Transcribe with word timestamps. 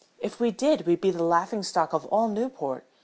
If 0.17 0.39
we 0.39 0.49
did 0.49 0.87
we'd 0.87 0.99
be 0.99 1.11
the 1.11 1.21
laughing 1.21 1.61
stock 1.61 1.93
of 1.93 2.07
all 2.07 2.27
Newport. 2.27 2.87